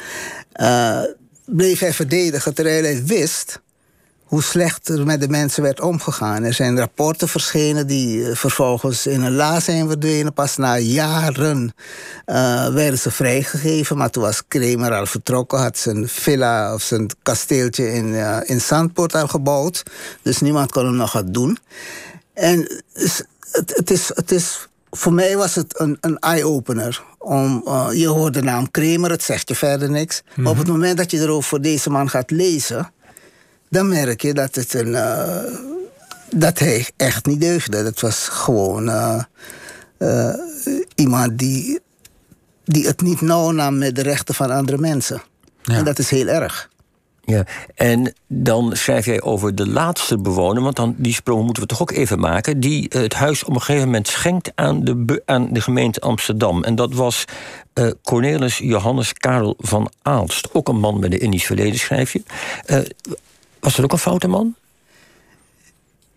Uh, 0.61 1.03
bleef 1.47 1.79
hij 1.79 1.93
verdedigen 1.93 2.55
terwijl 2.55 2.83
hij 2.83 3.05
wist 3.05 3.61
hoe 4.35 4.43
slecht 4.43 4.89
er 4.89 5.07
met 5.07 5.21
de 5.21 5.29
mensen 5.29 5.63
werd 5.63 5.81
omgegaan. 5.81 6.45
Er 6.45 6.53
zijn 6.53 6.79
rapporten 6.79 7.29
verschenen 7.29 7.87
die 7.87 8.35
vervolgens 8.35 9.07
in 9.07 9.23
een 9.23 9.35
la 9.35 9.61
zijn 9.61 9.89
verdwenen. 9.89 10.33
Pas 10.33 10.57
na 10.57 10.79
jaren 10.79 11.75
uh, 12.27 12.69
werden 12.69 12.99
ze 12.99 13.11
vrijgegeven. 13.11 13.97
Maar 13.97 14.11
toen 14.11 14.23
was 14.23 14.43
Kramer 14.49 14.95
al 14.95 15.07
vertrokken, 15.07 15.59
had 15.59 15.79
zijn 15.79 16.09
villa 16.09 16.75
of 16.75 16.83
zijn 16.83 17.11
kasteeltje 17.23 17.93
in, 17.93 18.07
uh, 18.07 18.39
in 18.45 18.61
Zandpoort 18.61 19.15
al 19.15 19.29
gebouwd. 19.29 19.83
Dus 20.23 20.41
niemand 20.41 20.71
kon 20.71 20.85
hem 20.85 20.97
nog 20.97 21.13
wat 21.13 21.35
doen. 21.35 21.59
En 22.33 22.83
het, 22.93 23.73
het, 23.75 23.91
is, 23.91 24.11
het 24.15 24.31
is 24.31 24.69
voor 24.91 25.13
mij 25.13 25.37
was 25.37 25.55
het 25.55 25.81
een, 25.81 25.99
een 26.01 26.19
eye-opener. 26.19 27.03
Om, 27.19 27.63
uh, 27.67 27.89
je 27.93 28.09
hoort 28.09 28.35
de 28.35 28.43
naam 28.43 28.71
Kramer, 28.71 29.11
het 29.11 29.23
zegt 29.23 29.49
je 29.49 29.55
verder 29.55 29.91
niks. 29.91 30.23
Mm 30.23 30.31
-hmm. 30.35 30.43
Maar 30.43 30.53
op 30.53 30.59
het 30.59 30.69
moment 30.69 30.97
dat 30.97 31.11
je 31.11 31.19
erover 31.19 31.49
voor 31.49 31.61
deze 31.61 31.91
man 31.91 32.11
gaat 32.11 32.31
lezen 32.31 32.93
dan 33.75 33.89
merk 33.89 34.23
je 34.23 34.35
dat, 34.35 34.55
het 34.55 34.75
een, 34.75 34.89
uh, 34.89 35.39
dat 36.31 36.59
hij 36.59 36.89
echt 36.97 37.27
niet 37.27 37.41
deugde. 37.41 37.83
Dat 37.83 38.01
was 38.01 38.29
gewoon 38.29 38.89
uh, 38.89 39.23
uh, 39.99 40.35
iemand 40.95 41.39
die, 41.39 41.81
die 42.65 42.87
het 42.87 43.01
niet 43.01 43.21
nauw 43.21 43.51
nam 43.51 43.79
met 43.79 43.95
de 43.95 44.03
rechten 44.03 44.35
van 44.35 44.51
andere 44.51 44.79
mensen. 44.79 45.23
Ja. 45.63 45.75
En 45.75 45.85
dat 45.85 45.99
is 45.99 46.11
heel 46.11 46.27
erg. 46.27 46.73
Ja, 47.27 47.47
en 47.75 48.15
dan 48.27 48.77
schrijf 48.77 49.05
jij 49.05 49.23
over 49.23 49.55
de 49.55 49.69
laatste 49.69 50.19
bewoner, 50.19 50.63
want 50.63 50.77
dan 50.77 50.95
die 50.99 51.15
sprong 51.15 51.45
moeten 51.45 51.63
we 51.63 51.69
toch 51.69 51.81
ook 51.81 51.91
even 51.91 52.19
maken, 52.19 52.61
die 52.61 52.87
het 52.89 53.15
huis 53.15 53.45
op 53.45 53.55
een 53.55 53.61
gegeven 53.61 53.87
moment 53.87 54.09
schenkt 54.09 54.53
aan 54.55 54.85
de, 54.85 55.23
aan 55.25 55.53
de 55.53 55.61
gemeente 55.61 56.01
Amsterdam. 56.01 56.65
En 56.65 56.75
dat 56.75 56.95
was 56.95 57.25
uh, 57.75 57.91
Cornelis 58.03 58.59
Johannes 58.59 59.13
Karel 59.13 59.55
van 59.59 59.93
Aalst. 60.03 60.49
Ook 60.53 60.69
een 60.69 60.81
man 60.81 60.99
met 60.99 61.13
een 61.13 61.21
Indisch 61.21 61.45
verleden, 61.45 61.79
schrijf 61.79 62.13
je. 62.13 62.23
Uh, 62.67 62.79
was 63.65 63.75
dat 63.75 63.85
ook 63.85 63.93
een 63.93 63.99
foute 63.99 64.29
man? 64.29 64.55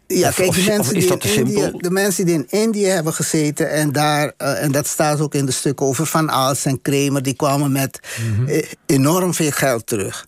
Ja, 0.08 0.32
kijk, 0.32 0.54
de 0.54 0.64
mensen, 0.64 0.94
die 0.94 1.08
in 1.08 1.36
Indië, 1.36 1.72
de 1.78 1.92
mensen 1.92 2.26
die 2.26 2.36
in 2.36 2.48
Indië 2.50 2.86
hebben 2.86 3.14
gezeten... 3.14 3.70
en, 3.72 3.92
daar, 3.92 4.34
uh, 4.38 4.64
en 4.64 4.72
dat 4.72 4.88
staat 4.88 5.20
ook 5.20 5.34
in 5.34 5.46
de 5.46 5.52
stukken 5.52 5.86
over 5.86 6.06
Van 6.06 6.32
Aals 6.32 6.66
en 6.66 6.82
Kramer... 6.82 7.24
die 7.24 7.34
kwamen 7.34 7.72
met 7.72 8.00
mm 8.22 8.36
-hmm. 8.36 8.62
enorm 8.86 9.34
veel 9.34 9.52
geld 9.52 9.88
terug. 9.88 10.28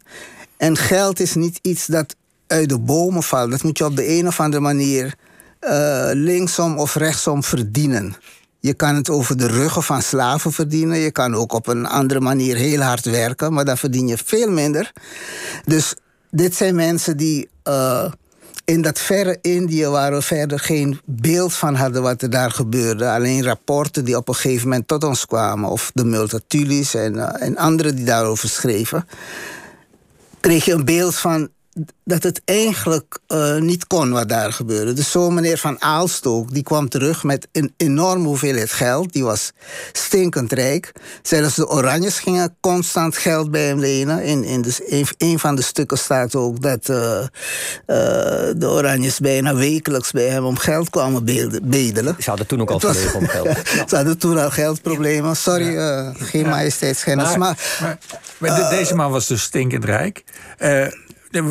En 0.58 0.78
geld 0.78 1.20
is 1.20 1.36
niet 1.36 1.60
iets 1.62 1.86
dat 1.86 2.16
uit 2.48 2.70
de 2.70 2.80
bomen 2.80 3.24
valt. 3.24 3.52
Dat 3.52 3.64
moet 3.64 3.78
je 3.78 3.86
op 3.86 3.96
de 3.96 4.08
een 4.08 4.28
of 4.28 4.40
andere 4.40 4.64
manier... 4.64 5.16
Uh, 5.62 6.10
linksom 6.14 6.78
of 6.78 6.96
rechtsom 6.96 7.44
verdienen. 7.44 8.16
Je 8.60 8.74
kan 8.74 8.96
het 8.96 9.10
over 9.10 9.38
de 9.38 9.48
ruggen 9.48 9.84
van 9.84 10.02
slaven 10.02 10.52
verdienen. 10.52 10.98
Je 10.98 11.12
kan 11.12 11.36
ook 11.36 11.54
op 11.54 11.68
een 11.68 11.86
andere 11.86 12.20
manier 12.20 12.56
heel 12.56 12.82
hard 12.82 13.06
werken... 13.06 13.54
maar 13.54 13.66
dan 13.66 13.78
verdien 13.78 14.08
je 14.08 14.18
veel 14.26 14.52
minder. 14.52 14.92
Dus 15.66 15.96
dit 16.30 16.56
zijn 16.56 16.76
mensen 16.76 17.18
die 17.18 17.50
uh, 17.68 18.12
in 18.66 18.82
dat 18.82 19.00
verre 19.00 19.38
Indië, 19.42 19.88
waar 19.88 20.12
we 20.12 20.22
verder 20.22 20.60
geen 20.60 21.00
beeld 21.06 21.54
van 21.54 21.76
hadden 21.76 22.02
wat 22.02 22.22
er 22.22 22.30
daar 22.30 22.52
gebeurde, 22.52 23.10
alleen 23.10 23.44
rapporten 23.44 24.06
die 24.06 24.18
op 24.18 24.28
een 24.28 24.36
gegeven 24.36 24.68
moment 24.70 24.88
tot 24.88 25.04
ons 25.04 25.26
kwamen, 25.26 25.70
of 25.70 25.92
de 25.94 26.06
Multatulis 26.06 26.94
en, 26.94 27.16
uh, 27.16 27.42
en 27.42 27.58
anderen 27.58 27.96
die 27.96 28.06
daarover 28.06 28.50
schreven, 28.50 29.08
kreeg 30.40 30.66
je 30.66 30.74
een 30.74 30.86
beeld 30.86 31.16
van 31.16 31.50
dat 32.04 32.24
het 32.24 32.42
eigenlijk 32.46 33.20
uh, 33.28 33.58
niet 33.58 33.88
kon 33.88 34.12
wat 34.12 34.30
daar 34.30 34.54
gebeurde. 34.54 34.94
Dus 34.94 35.12
zo 35.12 35.30
meneer 35.30 35.58
Van 35.58 35.82
Aalstook, 35.82 36.54
die 36.54 36.64
kwam 36.64 36.90
terug 36.90 37.24
met 37.24 37.48
een 37.52 37.74
enorme 37.78 38.28
hoeveelheid 38.28 38.72
geld. 38.72 39.14
Die 39.14 39.24
was 39.24 39.52
stinkend 39.92 40.52
rijk. 40.52 40.92
Zelfs 41.22 41.56
de 41.56 41.70
Oranjes 41.70 42.20
gingen 42.20 42.56
constant 42.60 43.18
geld 43.18 43.52
bij 43.52 43.66
hem 43.66 43.80
lenen. 43.80 44.24
In, 44.24 44.44
in 44.44 44.62
dus 44.62 44.82
een, 44.86 45.08
een 45.18 45.40
van 45.40 45.56
de 45.56 45.62
stukken 45.62 45.98
staat 45.98 46.36
ook 46.36 46.62
dat 46.62 46.90
uh, 46.90 46.98
uh, 46.98 47.28
de 48.56 48.68
Oranjes 48.68 49.20
bijna 49.20 49.56
wekelijks 49.56 50.12
bij 50.12 50.28
hem 50.28 50.46
om 50.46 50.58
geld 50.58 50.90
kwamen 50.90 51.26
bedelen. 51.64 52.16
Ze 52.20 52.30
hadden 52.30 52.48
toen 52.48 52.62
ook 52.62 52.72
al 52.72 52.78
problemen 52.78 53.16
om 53.16 53.28
geld. 53.28 53.48
Ze 53.90 53.96
hadden 53.96 54.18
toen 54.18 54.38
al 54.38 54.52
geldproblemen. 54.52 55.36
Sorry, 55.36 55.74
ja. 55.74 56.14
geen 56.18 56.44
ja. 56.44 56.50
majesteitsgennis. 56.50 57.26
Maar, 57.26 57.38
maar, 57.38 57.98
maar, 58.38 58.60
maar 58.60 58.70
deze 58.70 58.96
man 58.96 59.12
was 59.12 59.28
dus 59.28 59.42
stinkend 59.42 59.86
rijk 59.86 60.24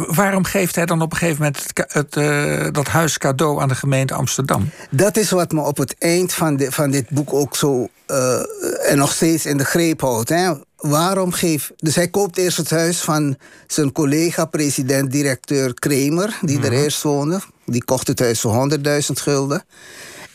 waarom 0.07 0.45
geeft 0.45 0.75
hij 0.75 0.87
dan 0.87 1.03
op 1.03 1.13
een 1.13 1.19
gegeven 1.19 1.43
moment 1.43 1.63
het, 1.67 1.93
het, 1.93 2.17
uh, 2.17 2.67
dat 2.73 2.89
huis 2.89 3.19
cadeau 3.19 3.61
aan 3.61 3.69
de 3.69 3.75
gemeente 3.75 4.15
Amsterdam? 4.15 4.71
Dat 4.91 5.17
is 5.17 5.31
wat 5.31 5.53
me 5.53 5.61
op 5.61 5.77
het 5.77 5.95
eind 5.99 6.33
van, 6.33 6.57
de, 6.57 6.73
van 6.73 6.91
dit 6.91 7.11
boek 7.11 7.33
ook 7.33 7.57
zo 7.57 7.89
uh, 8.07 8.91
en 8.91 8.99
nog 8.99 9.13
steeds 9.13 9.47
in 9.47 9.57
de 9.57 9.65
greep 9.65 10.01
houdt. 10.01 10.29
Hè? 10.29 10.53
Waarom 10.77 11.33
geeft. 11.33 11.73
Dus 11.77 11.95
hij 11.95 12.09
koopt 12.09 12.39
eerst 12.39 12.57
het 12.57 12.71
huis 12.71 13.01
van 13.01 13.37
zijn 13.67 13.93
collega, 13.93 14.45
president-directeur 14.45 15.75
Kremer, 15.75 16.39
die 16.41 16.57
mm 16.57 16.63
-hmm. 16.63 16.73
er 16.73 16.79
eerst 16.83 17.03
woonde. 17.03 17.41
Die 17.65 17.85
kocht 17.85 18.07
het 18.07 18.19
huis 18.19 18.41
voor 18.41 18.71
100.000 18.79 18.81
gulden. 19.01 19.65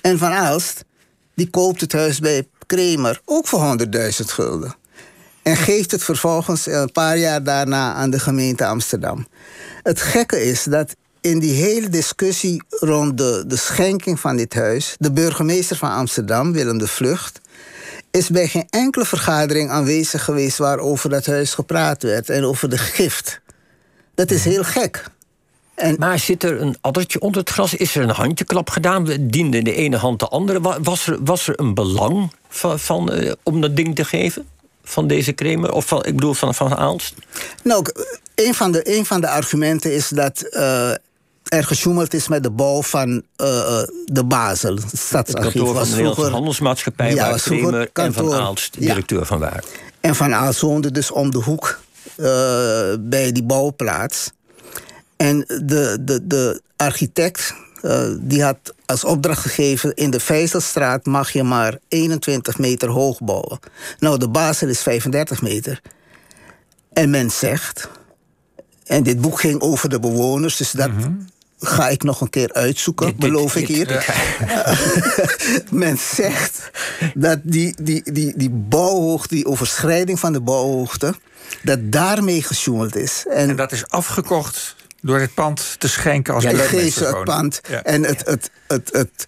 En 0.01 0.17
Van 0.17 0.31
Aalst, 0.31 0.85
die 1.35 1.49
koopt 1.49 1.81
het 1.81 1.93
huis 1.93 2.19
bij 2.19 2.47
Kremer 2.65 3.21
ook 3.25 3.47
voor 3.47 3.77
100.000 3.85 3.89
gulden. 4.25 4.75
En 5.43 5.55
geeft 5.55 5.91
het 5.91 6.03
vervolgens 6.03 6.65
een 6.65 6.91
paar 6.91 7.17
jaar 7.17 7.43
daarna 7.43 7.93
aan 7.93 8.09
de 8.09 8.19
gemeente 8.19 8.65
Amsterdam. 8.65 9.27
Het 9.83 10.01
gekke 10.01 10.43
is 10.43 10.63
dat 10.63 10.95
in 11.21 11.39
die 11.39 11.53
hele 11.53 11.89
discussie 11.89 12.63
rond 12.69 13.17
de, 13.17 13.43
de 13.47 13.55
schenking 13.55 14.19
van 14.19 14.35
dit 14.35 14.53
huis, 14.53 14.95
de 14.99 15.11
burgemeester 15.11 15.77
van 15.77 15.91
Amsterdam, 15.91 16.53
Willem 16.53 16.77
de 16.77 16.87
Vlucht, 16.87 17.41
is 18.11 18.29
bij 18.29 18.47
geen 18.47 18.67
enkele 18.69 19.05
vergadering 19.05 19.69
aanwezig 19.69 20.23
geweest 20.23 20.57
waarover 20.57 21.09
dat 21.09 21.25
huis 21.25 21.53
gepraat 21.53 22.03
werd 22.03 22.29
en 22.29 22.43
over 22.45 22.69
de 22.69 22.77
gift. 22.77 23.41
Dat 24.15 24.31
is 24.31 24.45
heel 24.45 24.63
gek. 24.63 25.03
En 25.75 25.95
maar 25.99 26.19
zit 26.19 26.43
er 26.43 26.61
een 26.61 26.77
addertje 26.81 27.19
onder 27.19 27.39
het 27.39 27.49
gras? 27.49 27.73
Is 27.73 27.95
er 27.95 28.03
een 28.03 28.09
handjeklap 28.09 28.69
gedaan? 28.69 29.07
Diende 29.19 29.61
de 29.61 29.75
ene 29.75 29.97
hand 29.97 30.19
de 30.19 30.27
andere? 30.27 30.79
Was 30.81 31.07
er, 31.07 31.17
was 31.23 31.47
er 31.47 31.59
een 31.59 31.73
belang 31.73 32.31
van, 32.49 33.13
uh, 33.13 33.31
om 33.43 33.61
dat 33.61 33.75
ding 33.75 33.95
te 33.95 34.05
geven? 34.05 34.47
Van 34.83 35.07
deze 35.07 35.31
Kremer? 35.31 35.71
Of 35.71 35.85
van, 35.85 36.05
ik 36.05 36.15
bedoel 36.15 36.33
van, 36.33 36.55
van 36.55 36.75
Aalst? 36.75 37.13
Nou, 37.63 37.85
een 38.35 38.53
van 38.53 38.71
de, 38.71 38.97
een 38.97 39.05
van 39.05 39.21
de 39.21 39.29
argumenten 39.29 39.93
is 39.93 40.07
dat 40.07 40.45
uh, 40.51 40.89
er 41.43 41.63
gesjoemeld 41.63 42.13
is 42.13 42.27
met 42.27 42.43
de 42.43 42.51
bouw 42.51 42.81
van 42.81 43.09
uh, 43.09 43.83
de 44.05 44.23
Basel. 44.25 44.75
Het 44.75 44.99
stadsarchief 44.99 45.61
het 45.61 45.71
was 45.71 45.89
van 45.89 45.97
de 45.97 46.03
vroeger, 46.03 46.31
Handelsmaatschappij, 46.31 47.13
ja, 47.13 47.29
waar 47.29 47.83
en 47.93 48.13
Van 48.13 48.33
Aalst 48.33 48.79
directeur 48.79 49.19
ja. 49.19 49.25
van 49.25 49.39
waren. 49.39 49.63
En 49.99 50.15
Van 50.15 50.33
Aalst 50.33 50.61
woonde 50.61 50.91
dus 50.91 51.11
om 51.11 51.31
de 51.31 51.37
hoek 51.37 51.79
uh, 52.17 52.25
bij 52.99 53.31
die 53.31 53.43
bouwplaats. 53.43 54.31
En 55.17 55.39
de, 55.39 55.97
de, 56.01 56.27
de 56.27 56.61
architect 56.75 57.53
uh, 57.83 58.15
die 58.19 58.43
had 58.43 58.73
als 58.85 59.03
opdracht 59.03 59.41
gegeven... 59.41 59.93
in 59.95 60.09
de 60.09 60.19
Vijzelstraat 60.19 61.05
mag 61.05 61.31
je 61.31 61.43
maar 61.43 61.77
21 61.87 62.57
meter 62.57 62.89
hoog 62.89 63.19
bouwen. 63.19 63.59
Nou, 63.99 64.17
de 64.17 64.29
Basel 64.29 64.67
is 64.67 64.81
35 64.81 65.41
meter. 65.41 65.81
En 66.93 67.09
men 67.09 67.31
zegt... 67.31 67.89
en 68.85 69.03
dit 69.03 69.21
boek 69.21 69.39
ging 69.39 69.61
over 69.61 69.89
de 69.89 69.99
bewoners... 69.99 70.57
dus 70.57 70.71
dat 70.71 70.91
mm 70.91 71.01
-hmm. 71.01 71.27
ga 71.59 71.89
ik 71.89 72.03
nog 72.03 72.21
een 72.21 72.29
keer 72.29 72.53
uitzoeken, 72.53 73.05
dit, 73.05 73.17
beloof 73.17 73.53
dit, 73.53 73.61
ik 73.61 73.75
hier. 73.75 73.87
Dit, 73.87 75.71
men 75.81 75.97
zegt 75.97 76.71
dat 77.13 77.39
die, 77.43 77.75
die, 77.81 78.11
die, 78.11 78.33
die 78.37 78.49
bouwhoogte, 78.49 79.35
die 79.35 79.45
overschrijding 79.45 80.19
van 80.19 80.33
de 80.33 80.41
bouwhoogte... 80.41 81.13
dat 81.63 81.79
daarmee 81.91 82.43
gesjoemeld 82.43 82.95
is. 82.95 83.25
En, 83.29 83.49
en 83.49 83.55
dat 83.55 83.71
is 83.71 83.87
afgekocht 83.87 84.75
door 85.03 85.19
het 85.19 85.33
pand 85.33 85.75
te 85.79 85.87
schenken 85.87 86.33
als 86.33 86.43
ja, 86.43 86.57
geven 86.57 87.07
het 87.07 87.23
pand. 87.23 87.61
Ja. 87.69 87.83
En 87.83 88.03
het, 88.03 88.25
het, 88.25 88.51
het, 88.67 88.89
het, 88.91 89.25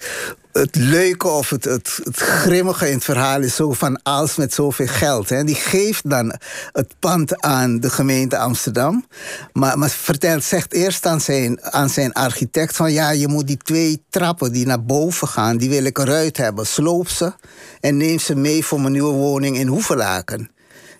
het 0.52 0.76
leuke 0.76 1.28
of 1.28 1.50
het, 1.50 1.64
het, 1.64 2.00
het 2.04 2.18
grimmige 2.18 2.88
in 2.88 2.94
het 2.94 3.04
verhaal 3.04 3.42
is 3.42 3.56
zo 3.56 3.72
van 3.72 4.02
als 4.04 4.36
met 4.36 4.54
zoveel 4.54 4.88
geld. 4.88 5.30
Hè. 5.30 5.44
Die 5.44 5.56
geeft 5.56 6.10
dan 6.10 6.36
het 6.72 6.96
pand 7.00 7.42
aan 7.42 7.80
de 7.80 7.90
gemeente 7.90 8.38
Amsterdam. 8.38 9.06
Maar, 9.54 9.78
maar 9.78 9.90
vertelt, 9.90 10.44
zegt 10.44 10.74
eerst 10.74 11.06
aan 11.06 11.22
zijn, 11.22 11.62
aan 11.64 11.90
zijn 11.90 12.14
architect 12.14 12.76
van 12.76 12.92
ja, 12.92 13.10
je 13.10 13.28
moet 13.28 13.48
die 13.48 13.58
twee 13.58 14.04
trappen 14.10 14.52
die 14.52 14.66
naar 14.66 14.84
boven 14.84 15.28
gaan, 15.28 15.58
die 15.58 15.70
wil 15.70 15.84
ik 15.84 15.98
eruit 15.98 16.38
hebben. 16.38 16.66
Sloop 16.66 17.10
ze 17.10 17.34
en 17.80 17.98
neem 17.98 18.20
ze 18.20 18.36
mee 18.36 18.66
voor 18.66 18.82
mijn 18.82 18.94
nieuwe 18.94 19.14
woning 19.14 19.58
in 19.58 19.68
Hoevelaken. 19.68 20.55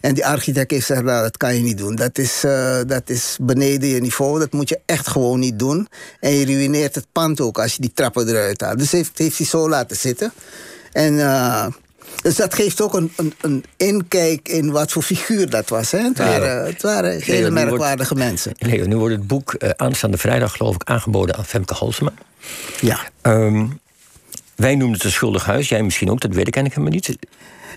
En 0.06 0.14
die 0.14 0.26
architect 0.26 0.72
heeft 0.72 0.86
gezegd, 0.86 1.06
nou, 1.06 1.22
dat 1.22 1.38
kan 1.38 1.56
je 1.56 1.62
niet 1.62 1.78
doen. 1.78 1.96
Dat 1.96 2.18
is, 2.18 2.44
uh, 2.46 2.80
dat 2.88 3.10
is 3.10 3.38
beneden 3.42 3.90
je 3.90 4.02
niveau. 4.02 4.40
Dat 4.40 4.52
moet 4.52 4.70
je 4.70 4.80
echt 4.86 5.08
gewoon 5.08 5.40
niet 5.40 5.60
doen. 5.60 5.88
En 6.20 6.32
je 6.32 6.46
ruïneert 6.46 6.96
het 6.96 7.08
pand 7.12 7.42
ook 7.42 7.60
als 7.60 7.76
je 7.76 7.82
die 7.82 7.92
trappen 7.94 8.28
eruit 8.28 8.62
haalt. 8.62 8.78
Dus 8.78 8.92
heeft, 8.92 9.18
heeft 9.18 9.38
hij 9.38 9.48
zo 9.48 9.70
laten 9.70 9.98
zitten. 9.98 10.32
En... 10.92 11.14
Uh, 11.14 11.68
dus 12.22 12.36
dat 12.36 12.54
geeft 12.54 12.82
ook 12.82 12.94
een, 12.94 13.12
een, 13.16 13.34
een, 13.42 13.64
inkijk 13.78 14.48
in 14.48 14.72
wat 14.72 14.92
voor 14.92 15.02
figuur 15.02 15.50
dat 15.50 15.70
was. 15.70 15.92
Hè? 15.92 16.00
Het, 16.00 16.18
waren, 16.18 16.66
het 16.66 16.82
waren 16.82 17.22
hele 17.22 17.42
Leo, 17.42 17.52
merkwaardige 17.52 18.14
wordt, 18.14 18.30
mensen. 18.30 18.52
Leo, 18.58 18.86
nu 18.86 18.98
wordt 18.98 19.16
het 19.16 19.28
boek 19.28 19.56
uh, 19.58 19.70
aanstaande 19.76 20.18
vrijdag, 20.18 20.52
geloof 20.58 20.76
ik, 20.76 20.84
aangeboden 20.84 21.36
aan 21.36 21.46
Femke 21.46 21.74
Halsema. 21.74 22.14
Ja. 22.82 23.00
Um, 23.22 23.80
wij 24.56 24.76
noemen 24.76 24.96
het 24.96 25.04
een 25.04 25.12
schuldig 25.12 25.46
huis. 25.46 25.70
Jij 25.70 25.84
misschien 25.84 26.12
ook, 26.12 26.22
dat 26.22 26.34
weet 26.34 26.48
ik 26.48 26.56
eigenlijk 26.56 26.94
helemaal 26.96 27.18
niet. 27.18 27.28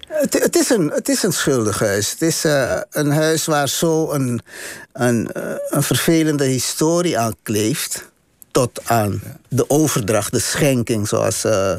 Het, 0.09 0.43
het, 0.43 0.57
is 0.57 0.71
een, 0.71 0.91
het 0.95 1.09
is 1.09 1.23
een 1.23 1.33
schuldig 1.33 1.79
huis. 1.79 2.11
Het 2.11 2.23
is 2.23 2.45
uh, 2.45 2.81
een 2.91 3.11
huis 3.11 3.47
waar 3.47 3.69
zo 3.69 4.12
een, 4.12 4.41
een, 4.93 5.31
uh, 5.37 5.43
een 5.69 5.83
vervelende 5.83 6.45
historie 6.45 7.19
aan 7.19 7.35
kleeft. 7.43 8.11
Tot 8.50 8.81
aan 8.85 9.23
de 9.49 9.71
overdracht, 9.71 10.33
de 10.33 10.38
schenking, 10.38 11.09
zoals 11.09 11.45
uh, 11.45 11.75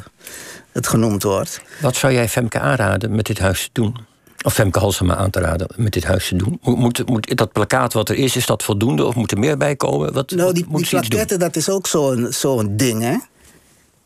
het 0.72 0.88
genoemd 0.88 1.24
wordt. 1.24 1.62
Wat 1.82 1.96
zou 1.96 2.14
jij 2.14 2.30
Femke 2.30 2.60
aanraden 2.60 3.16
met 3.16 3.26
dit 3.26 3.40
huis 3.40 3.64
te 3.64 3.70
doen? 3.82 4.08
Of 4.42 4.54
Femke 4.54 4.80
Halsema 4.80 5.16
aan 5.16 5.30
te 5.30 5.40
raden 5.40 5.68
met 5.76 5.94
dit 5.94 6.04
huis 6.04 6.28
te 6.28 6.36
doen? 6.36 6.60
Moet, 6.62 7.08
moet, 7.08 7.38
dat 7.38 7.52
plakkaat 7.52 7.94
wat 7.94 8.10
er 8.10 8.16
is, 8.16 8.36
is 8.36 8.46
dat 8.46 8.64
voldoende? 8.64 9.06
Of 9.06 9.16
moet 9.16 9.32
er 9.32 9.40
meer 9.40 9.58
bij 9.58 9.76
komen? 9.76 10.14
Wat, 10.14 10.32
nou, 10.32 10.54
die, 10.54 10.66
die 10.72 10.88
plakketten, 10.88 11.40
dat 11.40 11.56
is 11.56 11.70
ook 11.70 11.88
zo'n 11.88 12.28
zo'n 12.30 12.78
ding, 12.78 13.02
hè? 13.02 13.16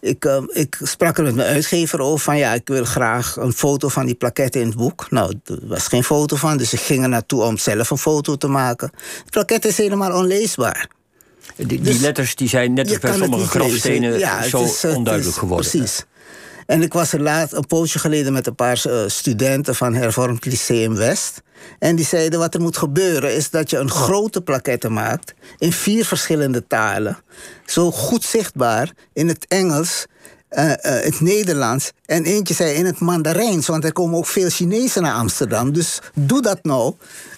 Ik, 0.03 0.25
uh, 0.25 0.37
ik 0.47 0.79
sprak 0.81 1.17
er 1.17 1.23
met 1.23 1.35
mijn 1.35 1.53
uitgever 1.53 1.99
over 1.99 2.19
van 2.19 2.37
ja, 2.37 2.53
ik 2.53 2.67
wil 2.67 2.85
graag 2.85 3.35
een 3.35 3.53
foto 3.53 3.87
van 3.87 4.05
die 4.05 4.15
plaketten 4.15 4.61
in 4.61 4.67
het 4.67 4.75
boek. 4.75 5.07
Nou, 5.09 5.33
er 5.45 5.59
was 5.61 5.87
geen 5.87 6.03
foto 6.03 6.35
van, 6.35 6.57
dus 6.57 6.73
ik 6.73 6.79
ging 6.79 7.03
er 7.03 7.09
naartoe 7.09 7.43
om 7.43 7.57
zelf 7.57 7.89
een 7.89 7.97
foto 7.97 8.35
te 8.35 8.47
maken. 8.47 8.91
Het 9.21 9.29
plaket 9.29 9.65
is 9.65 9.77
helemaal 9.77 10.17
onleesbaar. 10.17 10.87
Die, 11.55 11.65
die 11.65 11.81
dus 11.81 11.99
letters 11.99 12.35
die 12.35 12.47
zijn 12.47 12.73
net 12.73 12.89
als 12.89 12.99
bij 12.99 13.17
sommige 13.17 13.47
grafstenen 13.47 14.19
ja, 14.19 14.43
zo 14.43 14.63
is, 14.63 14.85
onduidelijk 14.85 15.37
geworden. 15.37 15.69
Precies. 15.69 16.05
En 16.65 16.81
ik 16.81 16.93
was 16.93 17.13
er 17.13 17.21
laat, 17.21 17.51
een 17.51 17.67
poosje 17.67 17.99
geleden 17.99 18.33
met 18.33 18.47
een 18.47 18.55
paar 18.55 18.83
uh, 18.87 19.03
studenten 19.07 19.75
van 19.75 19.93
Hervormd 19.93 20.45
Lyceum 20.45 20.95
West. 20.95 21.41
En 21.79 21.95
die 21.95 22.05
zeiden 22.05 22.39
wat 22.39 22.53
er 22.53 22.61
moet 22.61 22.77
gebeuren 22.77 23.35
is 23.35 23.49
dat 23.49 23.69
je 23.69 23.77
een 23.77 23.89
grote 23.89 24.41
plaquette 24.41 24.89
maakt 24.89 25.33
in 25.57 25.71
vier 25.71 26.05
verschillende 26.05 26.67
talen. 26.67 27.17
Zo 27.65 27.91
goed 27.91 28.23
zichtbaar 28.23 28.91
in 29.13 29.27
het 29.27 29.45
Engels, 29.47 30.05
uh, 30.51 30.71
het 30.81 31.19
Nederlands 31.19 31.91
en 32.05 32.23
eentje 32.23 32.53
zei 32.53 32.73
in 32.73 32.85
het 32.85 32.99
Mandarijns, 32.99 33.67
want 33.67 33.83
er 33.83 33.93
komen 33.93 34.17
ook 34.17 34.27
veel 34.27 34.49
Chinezen 34.49 35.01
naar 35.01 35.13
Amsterdam. 35.13 35.73
Dus 35.73 35.99
doe 36.13 36.41
dat 36.41 36.63
nou. 36.63 36.93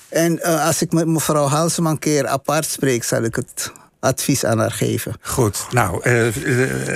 En 0.10 0.42
als 0.42 0.82
ik 0.82 0.92
met 0.92 1.08
mevrouw 1.08 1.48
Halsema 1.48 1.90
een 1.90 2.00
keer 2.00 2.28
apart 2.28 2.66
spreek, 2.66 3.04
zal 3.04 3.24
ik 3.24 3.36
het 3.36 3.72
advies 4.06 4.46
aan 4.46 4.60
haar 4.60 4.72
geven. 4.72 5.14
Goed. 5.22 5.68
Nou, 5.72 6.10
uh, 6.10 6.28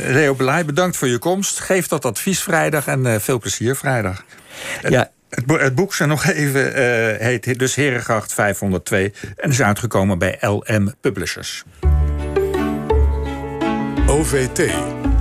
Leo 0.07 0.35
Belay, 0.35 0.65
bedankt 0.65 0.97
voor 0.97 1.07
je 1.07 1.17
komst. 1.17 1.59
Geef 1.59 1.87
dat 1.87 2.05
advies 2.05 2.41
vrijdag 2.41 2.87
en 2.87 3.05
uh, 3.05 3.15
veel 3.19 3.39
plezier 3.39 3.75
vrijdag. 3.75 4.23
Ja. 4.89 5.11
Het, 5.29 5.45
bo 5.45 5.57
het 5.57 5.75
boek 5.75 5.93
zijn 5.93 6.09
nog 6.09 6.25
even 6.25 6.69
uh, 6.69 7.19
heet 7.19 7.59
dus 7.59 7.75
Herengracht 7.75 8.33
502 8.33 9.13
en 9.35 9.49
is 9.49 9.61
uitgekomen 9.61 10.17
bij 10.17 10.37
LM 10.41 10.93
Publishers. 11.01 11.63
OVT 14.07 14.59